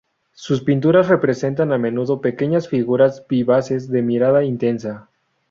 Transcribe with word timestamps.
Sus 0.33 0.63
pinturas 0.63 1.09
representan 1.09 1.71
a 1.71 1.77
menudo 1.77 2.21
pequeñas 2.21 2.67
figuras 2.67 3.23
vivaces 3.29 3.87
de 3.87 4.01
mirada 4.01 4.43
intensa. 4.43 5.11